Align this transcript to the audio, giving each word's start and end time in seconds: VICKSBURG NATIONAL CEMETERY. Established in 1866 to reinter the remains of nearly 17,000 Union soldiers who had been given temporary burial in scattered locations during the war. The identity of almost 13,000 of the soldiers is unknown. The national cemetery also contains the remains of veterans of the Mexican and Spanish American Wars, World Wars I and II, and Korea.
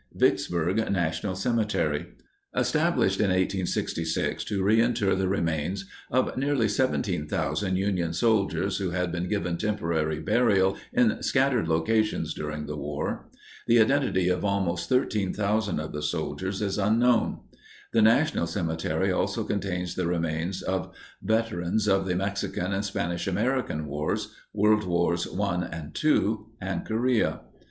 VICKSBURG 0.17 0.91
NATIONAL 0.91 1.35
CEMETERY. 1.35 2.07
Established 2.55 3.19
in 3.19 3.27
1866 3.27 4.43
to 4.45 4.63
reinter 4.63 5.13
the 5.13 5.27
remains 5.27 5.85
of 6.09 6.35
nearly 6.35 6.67
17,000 6.67 7.75
Union 7.75 8.11
soldiers 8.11 8.77
who 8.79 8.89
had 8.89 9.11
been 9.11 9.29
given 9.29 9.57
temporary 9.57 10.19
burial 10.19 10.75
in 10.91 11.21
scattered 11.21 11.67
locations 11.67 12.33
during 12.33 12.65
the 12.65 12.75
war. 12.75 13.29
The 13.67 13.77
identity 13.79 14.27
of 14.29 14.43
almost 14.43 14.89
13,000 14.89 15.79
of 15.79 15.91
the 15.91 16.01
soldiers 16.01 16.63
is 16.63 16.79
unknown. 16.79 17.41
The 17.93 18.01
national 18.01 18.47
cemetery 18.47 19.11
also 19.11 19.43
contains 19.43 19.93
the 19.93 20.07
remains 20.07 20.63
of 20.63 20.95
veterans 21.21 21.87
of 21.87 22.07
the 22.07 22.15
Mexican 22.15 22.73
and 22.73 22.83
Spanish 22.83 23.27
American 23.27 23.85
Wars, 23.85 24.33
World 24.51 24.83
Wars 24.83 25.27
I 25.27 25.65
and 25.71 25.95
II, 26.03 26.37
and 26.59 26.85
Korea. 26.87 27.41